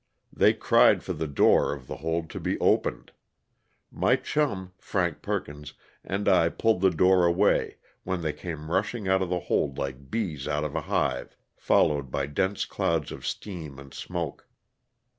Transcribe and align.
They 0.33 0.53
cried 0.55 1.03
for 1.03 1.13
the 1.13 1.27
door 1.27 1.73
of 1.73 1.85
the 1.85 1.97
hold 1.97 2.27
to 2.31 2.39
be 2.39 2.59
opened. 2.59 3.11
My 3.91 4.15
chum 4.15 4.73
(Frank 4.79 5.21
Perkins) 5.21 5.75
and 6.03 6.27
I 6.27 6.49
pulled 6.49 6.81
the 6.81 6.89
door 6.89 7.23
away, 7.27 7.77
when 8.03 8.23
they 8.23 8.33
came 8.33 8.71
rushing 8.71 9.07
out 9.07 9.21
of 9.21 9.29
the 9.29 9.41
hold 9.41 9.77
like 9.77 10.09
bees 10.09 10.47
out 10.47 10.63
of 10.63 10.73
a 10.73 10.81
hive, 10.81 11.35
fol 11.55 11.89
lowed 11.89 12.09
by 12.09 12.25
dense 12.25 12.65
clouds 12.65 13.11
of 13.11 13.27
steam 13.27 13.77
and 13.77 13.93
smoke. 13.93 14.47